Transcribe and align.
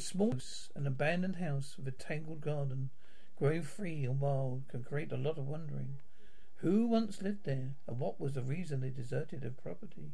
small 0.00 0.32
house, 0.32 0.70
an 0.74 0.86
abandoned 0.86 1.36
house 1.36 1.76
with 1.76 1.86
a 1.88 1.92
tangled 1.92 2.40
garden, 2.40 2.90
growing 3.36 3.62
free 3.62 4.04
and 4.04 4.20
wild, 4.20 4.66
can 4.68 4.82
create 4.82 5.12
a 5.12 5.16
lot 5.16 5.38
of 5.38 5.46
wondering. 5.46 5.98
Who 6.56 6.86
once 6.86 7.22
lived 7.22 7.44
there, 7.44 7.76
and 7.86 7.98
what 7.98 8.20
was 8.20 8.32
the 8.32 8.42
reason 8.42 8.80
they 8.80 8.90
deserted 8.90 9.42
their 9.42 9.50
property? 9.50 10.12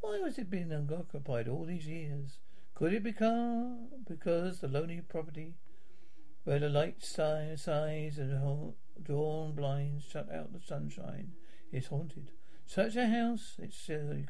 Why 0.00 0.20
was 0.20 0.38
it 0.38 0.48
being 0.48 0.72
unoccupied 0.72 1.48
all 1.48 1.64
these 1.64 1.86
years? 1.86 2.38
Could 2.74 2.92
it 2.92 3.02
be 3.02 3.12
because 3.12 4.60
the 4.60 4.68
lonely 4.68 5.00
property 5.00 5.54
where 6.44 6.58
the 6.58 6.68
light 6.68 7.02
sighs, 7.02 7.62
sighs 7.62 8.18
and 8.18 8.74
drawn 9.02 9.54
blinds 9.54 10.04
shut 10.04 10.30
out 10.30 10.52
the 10.52 10.60
sunshine 10.60 11.32
is 11.72 11.86
haunted? 11.86 12.30
Such 12.64 12.96
a 12.96 13.06
house, 13.06 13.56
it 13.58 13.74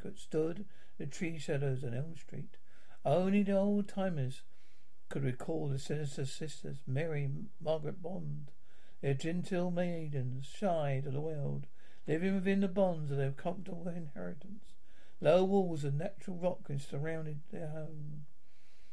could 0.01 0.19
stood 0.19 0.65
the 0.99 1.07
tree 1.07 1.39
shadows 1.39 1.85
on 1.85 1.95
Elm 1.95 2.17
Street. 2.17 2.57
Only 3.05 3.43
the 3.43 3.57
old 3.57 3.89
timers 3.89 4.43
could 5.09 5.25
recall 5.25 5.69
the 5.69 5.79
sinister 5.79 6.27
sisters, 6.27 6.79
Mary 6.87 7.29
Margaret 7.61 8.03
Bond. 8.03 8.51
Their 9.03 9.15
genteel 9.15 9.71
maidens, 9.71 10.47
shy 10.47 11.01
to 11.05 11.11
the 11.11 11.21
world, 11.21 11.67
living 12.07 12.35
within 12.35 12.61
the 12.61 12.69
bonds 12.69 13.11
of 13.11 13.17
their 13.17 13.33
comfortable 13.33 13.89
inheritance. 13.89 14.75
Low 15.21 15.45
walls 15.45 15.85
of 15.85 15.95
natural 15.95 16.37
rock 16.37 16.69
surrounded 16.79 17.41
their 17.51 17.69
home. 17.69 18.27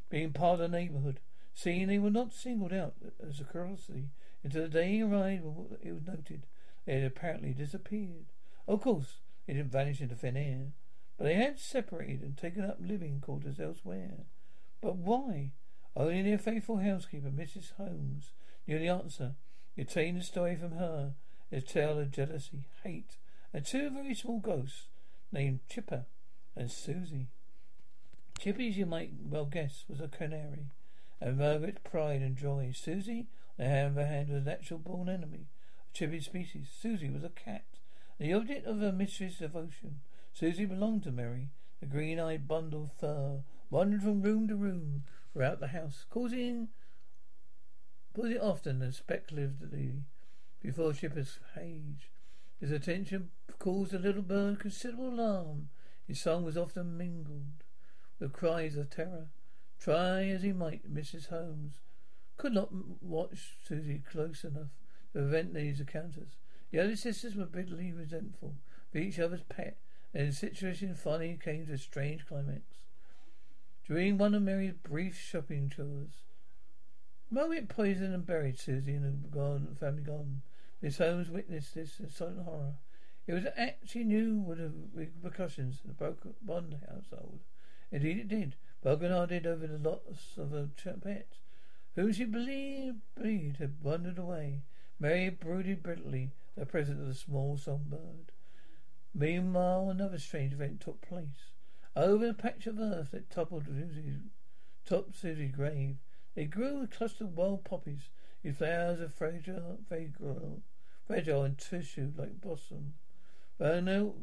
Being 0.10 0.34
part 0.34 0.60
of 0.60 0.72
the 0.72 0.78
neighbourhood, 0.78 1.20
seeing 1.54 1.88
they 1.88 2.00
were 2.00 2.10
not 2.10 2.34
singled 2.34 2.74
out 2.74 2.96
as 3.26 3.40
a 3.40 3.44
curiosity, 3.44 4.10
until 4.44 4.64
the 4.64 4.70
day 4.70 4.92
he 4.92 5.02
arrived 5.02 5.44
it 5.82 5.94
was 5.94 6.06
noted 6.06 6.46
they 6.86 6.96
had 6.96 7.04
apparently 7.04 7.54
disappeared. 7.54 8.26
Of 8.68 8.82
course, 8.82 9.20
they 9.46 9.54
didn't 9.54 9.72
vanish 9.72 10.02
into 10.02 10.16
thin 10.16 10.38
air, 10.38 10.74
but 11.18 11.26
they 11.26 11.36
had 11.36 11.60
separated 11.60 12.22
and 12.22 12.38
taken 12.38 12.66
up 12.66 12.78
living 12.80 13.20
quarters 13.22 13.60
elsewhere. 13.60 14.26
But 14.82 14.98
why? 14.98 15.52
Only 15.96 16.24
their 16.24 16.40
faithful 16.40 16.78
housekeeper, 16.78 17.30
Mrs. 17.30 17.74
Holmes, 17.78 18.32
knew 18.68 18.80
the 18.80 18.88
answer. 18.88 19.36
You 19.76 19.84
obtained 19.84 20.20
the 20.20 20.24
story 20.24 20.56
from 20.56 20.72
her, 20.72 21.14
a 21.52 21.62
tale 21.62 22.00
of 22.00 22.12
jealousy, 22.12 22.66
hate, 22.84 23.18
and 23.54 23.66
two 23.66 23.90
very 23.92 24.16
small 24.16 24.40
ghosts 24.40 24.88
named 25.32 25.60
Chipper 25.70 26.06
and 26.56 26.72
Susie. 26.72 27.28
Chippy, 28.40 28.70
as 28.70 28.78
you 28.78 28.86
might 28.86 29.12
well 29.24 29.46
guess, 29.46 29.86
was 29.88 30.02
a 30.02 30.08
canary, 30.08 30.72
and 31.22 31.38
Margaret's 31.38 31.80
pride 31.84 32.22
and 32.22 32.36
joy. 32.36 32.72
Susie, 32.76 33.28
on 33.60 33.66
the 33.66 34.02
other 34.02 34.06
hand, 34.06 34.30
was 34.30 34.42
a 34.42 34.46
natural 34.46 34.80
born 34.80 35.10
enemy 35.10 35.48
of 35.80 35.94
Chippy's 35.94 36.26
species. 36.26 36.70
Susie 36.76 37.10
was 37.10 37.24
a 37.24 37.30
cat, 37.30 37.66
the 38.20 38.34
object 38.34 38.66
of 38.66 38.80
her 38.80 38.92
mistress' 38.92 39.38
devotion. 39.38 40.02
Susie 40.34 40.66
belonged 40.66 41.04
to 41.04 41.12
Mary. 41.12 41.50
The 41.80 41.86
green-eyed 41.86 42.48
bundle 42.48 42.84
of 42.84 42.94
fur 42.94 43.44
wandered 43.70 44.04
from 44.04 44.22
room 44.22 44.48
to 44.48 44.56
room 44.56 45.04
throughout 45.34 45.60
the 45.60 45.68
house, 45.68 46.06
causing, 46.10 46.70
causing 48.16 48.40
often 48.40 48.82
and 48.82 48.94
speculatively 48.94 50.04
before 50.62 50.94
Chipper's 50.94 51.40
cage. 51.56 52.12
His 52.60 52.72
attention 52.72 53.32
caused 53.60 53.92
the 53.92 54.00
little 54.00 54.22
bird 54.22 54.60
considerable 54.60 55.10
alarm. 55.10 55.70
His 56.08 56.22
song 56.22 56.46
was 56.46 56.58
often 56.58 56.98
mingled 56.98 57.64
with 58.20 58.32
cries 58.32 58.76
of 58.76 58.90
terror. 58.90 59.28
Try 59.80 60.28
as 60.28 60.44
he 60.44 60.54
might, 60.54 60.94
Mrs. 60.94 61.28
Holmes 61.28 61.74
could 62.38 62.54
not 62.54 62.70
watch 63.02 63.58
Susie 63.68 64.02
close 64.10 64.44
enough 64.44 64.70
to 65.12 65.20
prevent 65.20 65.54
these 65.54 65.80
encounters. 65.80 66.38
The 66.72 66.80
other 66.80 66.96
sisters 66.96 67.36
were 67.36 67.46
bitterly 67.46 67.92
resentful 67.92 68.56
of 68.94 69.02
each 69.02 69.20
other's 69.20 69.44
pet, 69.44 69.78
and 70.14 70.30
the 70.30 70.34
situation 70.34 70.96
finally 70.96 71.40
came 71.44 71.66
to 71.68 71.74
a 71.74 71.78
strange 71.78 72.26
climax. 72.26 72.80
During 73.86 74.18
one 74.18 74.34
of 74.34 74.42
Mary's 74.42 74.74
brief 74.74 75.20
shopping 75.20 75.70
tours, 75.70 76.24
Margaret 77.30 77.68
poisoned 77.68 78.14
and 78.14 78.26
buried 78.26 78.58
Susie 78.58 78.94
in 78.94 79.24
the 79.30 79.76
family 79.76 80.04
garden. 80.04 80.42
Miss 80.82 81.00
Holmes 81.00 81.30
witnessed 81.30 81.76
this 81.76 82.00
in 82.00 82.10
silent 82.10 82.46
horror. 82.46 82.76
It 83.28 83.34
was 83.34 83.46
an 83.46 83.54
act 83.58 83.90
she 83.90 84.04
knew 84.04 84.40
would 84.40 84.60
have 84.60 84.74
repercussions 84.94 85.82
in 85.84 85.90
the 85.90 85.96
broken 85.96 86.34
Bond 86.42 86.78
household. 86.90 87.40
Indeed 87.92 88.20
it 88.20 88.28
did. 88.28 88.56
Broken-hearted 88.82 89.48
over 89.48 89.68
the 89.68 89.78
loss 89.78 90.38
of 90.38 90.52
her 90.52 90.70
pet, 91.02 91.38
whom 91.96 92.12
she 92.12 92.26
believed, 92.26 93.00
believed 93.16 93.58
had 93.58 93.82
wandered 93.82 94.18
away. 94.18 94.64
Mary 95.00 95.30
brooded 95.30 95.84
bitterly 95.84 96.32
the 96.56 96.66
presence 96.66 97.00
of 97.00 97.08
the 97.08 97.14
small 97.14 97.58
songbird. 97.58 98.32
Meanwhile, 99.14 99.90
another 99.90 100.20
strange 100.20 100.54
event 100.54 100.82
took 100.82 101.02
place. 101.02 101.52
Over 101.96 102.28
the 102.28 102.34
patch 102.34 102.66
of 102.66 102.80
earth 102.80 103.12
that 103.12 103.30
toppled 103.30 103.68
Susie's 103.68 105.52
grave, 105.52 105.98
they 106.34 106.46
grew 106.46 106.82
a 106.82 106.88
cluster 106.88 107.26
of 107.26 107.38
wild 107.38 107.64
poppies, 107.64 108.10
with 108.42 108.58
flowers 108.58 109.00
of 109.00 109.14
fragile, 109.14 109.78
fragile, 109.88 110.64
fragile 111.06 111.44
and 111.44 111.58
tissue 111.58 112.12
like 112.18 112.42
blossom. 112.42 112.96
But 113.60 113.84
no 113.84 114.16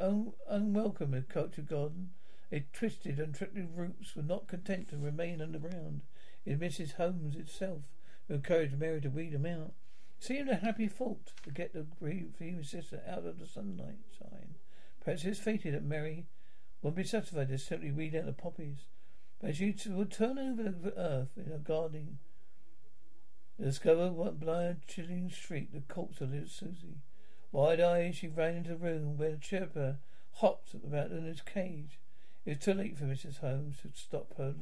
un- 0.00 0.32
unwelcome 0.48 1.14
in 1.14 1.22
cultured 1.24 1.68
garden, 1.68 2.10
its 2.50 2.66
twisted 2.72 3.20
and 3.20 3.34
trickling 3.34 3.76
roots 3.76 4.16
were 4.16 4.22
not 4.22 4.48
content 4.48 4.88
to 4.88 4.98
remain 4.98 5.40
underground. 5.40 6.02
It 6.44 6.58
Mrs. 6.58 6.94
Holmes 6.94 7.36
itself 7.36 7.82
who 8.26 8.34
encouraged 8.34 8.78
Mary 8.78 9.00
to 9.02 9.08
weed 9.08 9.34
them 9.34 9.46
out. 9.46 9.74
It 10.18 10.24
seemed 10.24 10.48
a 10.48 10.56
happy 10.56 10.88
fault 10.88 11.32
to 11.44 11.50
get 11.50 11.74
the 11.74 11.86
grieving 12.00 12.64
sister 12.64 13.02
out 13.06 13.24
of 13.24 13.38
the 13.38 13.46
sunlight 13.46 13.98
shine. 14.18 14.56
Perhaps 15.00 15.24
it 15.24 15.28
was 15.28 15.38
fated 15.38 15.74
that 15.74 15.84
Mary 15.84 16.26
would 16.82 16.94
be 16.94 17.04
satisfied 17.04 17.48
to 17.48 17.58
simply 17.58 17.90
weed 17.90 18.14
out 18.14 18.26
the 18.26 18.32
poppies. 18.32 18.84
But 19.40 19.56
she 19.56 19.74
would 19.86 20.10
turn 20.10 20.38
over 20.38 20.62
the 20.64 20.98
earth 20.98 21.36
in 21.36 21.44
her 21.44 21.58
gardening 21.58 22.18
and 23.56 23.66
discover 23.66 24.10
what 24.10 24.40
blind, 24.40 24.82
chilling 24.86 25.28
shriek 25.28 25.72
the 25.72 25.80
corpse 25.80 26.20
of 26.20 26.30
little 26.30 26.48
Susie. 26.48 27.02
Wide 27.50 27.80
eyed, 27.80 28.14
she 28.14 28.28
ran 28.28 28.56
into 28.56 28.70
the 28.70 28.76
room 28.76 29.16
where 29.16 29.32
the 29.32 29.36
chirper 29.36 29.98
hopped 30.34 30.74
about 30.74 31.10
in 31.10 31.24
his 31.24 31.40
cage. 31.40 31.98
It 32.44 32.50
was 32.50 32.58
too 32.58 32.74
late 32.74 32.96
for 32.96 33.04
Mrs. 33.04 33.38
Holmes 33.38 33.78
to 33.82 33.90
stop 33.94 34.36
her. 34.36 34.54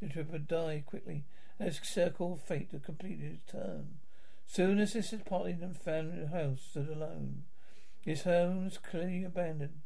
The 0.00 0.08
chirper 0.08 0.38
died 0.38 0.86
quickly, 0.86 1.24
as 1.58 1.80
circle 1.82 2.34
of 2.34 2.42
fate 2.42 2.70
had 2.72 2.84
completed 2.84 3.32
its 3.32 3.50
turn. 3.50 3.98
Soon 4.46 4.84
sisters 4.86 5.20
parted 5.24 5.60
and 5.60 5.76
found 5.76 6.12
the 6.12 6.28
house 6.28 6.60
stood 6.70 6.88
alone. 6.88 7.44
His 8.00 8.22
home 8.22 8.64
was 8.64 8.78
clearly 8.78 9.24
abandoned. 9.24 9.80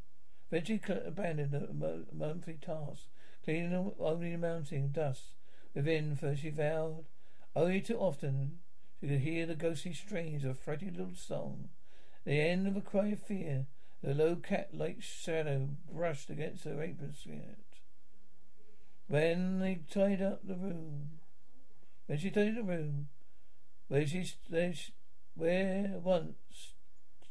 Eventually 0.53 1.01
abandoned 1.07 1.51
the 1.51 2.05
monthly 2.13 2.59
task, 2.61 3.07
cleaning 3.43 3.91
only 3.97 4.33
the 4.33 4.37
mounting 4.37 4.89
dust 4.89 5.33
within, 5.73 6.15
for 6.15 6.35
she 6.35 6.51
vowed 6.51 7.05
only 7.55 7.81
too 7.81 7.97
often 7.97 8.59
she 9.01 9.07
could 9.07 9.21
hear 9.21 9.47
the 9.47 9.55
ghostly 9.55 9.93
strains 9.93 10.43
of 10.43 10.59
a 10.67 10.71
little 10.71 11.15
song. 11.15 11.69
The 12.23 12.39
end 12.39 12.67
of 12.67 12.77
a 12.77 12.81
cry 12.81 13.07
of 13.07 13.23
fear, 13.23 13.65
the 14.03 14.13
low 14.13 14.35
cat-like 14.35 15.01
shadow 15.01 15.69
brushed 15.91 16.29
against 16.29 16.65
her 16.65 16.83
apron 16.83 17.15
skirt. 17.15 17.79
When 19.07 19.59
they 19.59 19.79
tied 19.89 20.21
up 20.21 20.47
the 20.47 20.53
room, 20.53 21.19
when 22.05 22.19
she 22.19 22.29
tied 22.29 22.57
the 22.57 22.61
room, 22.61 23.09
where 23.87 24.05
she, 24.05 24.31
where, 24.49 24.75
where 25.33 25.99
once 25.99 26.75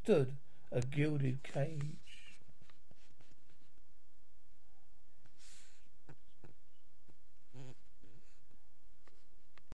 stood 0.03 0.39
a 0.73 0.81
gilded 0.81 1.45
cage. 1.45 2.02